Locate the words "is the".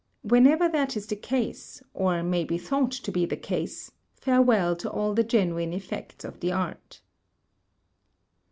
0.97-1.15